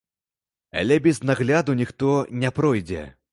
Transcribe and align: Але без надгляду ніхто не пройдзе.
Але 0.81 0.97
без 1.07 1.21
надгляду 1.31 1.75
ніхто 1.83 2.09
не 2.45 2.51
пройдзе. 2.59 3.07